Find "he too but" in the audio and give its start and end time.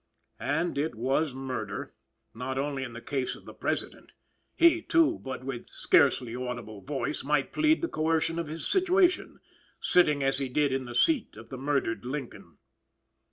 4.55-5.43